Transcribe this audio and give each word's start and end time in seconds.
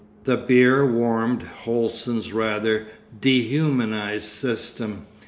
The 0.23 0.35
beer 0.37 0.83
warmed 0.83 1.43
Holsten's 1.63 2.33
rather 2.33 2.87
dehumanised 3.21 4.25
system. 4.25 5.05